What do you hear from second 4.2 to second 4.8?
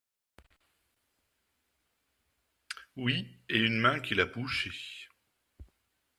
bouché.